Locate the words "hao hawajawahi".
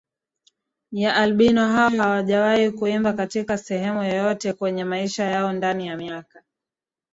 1.67-2.71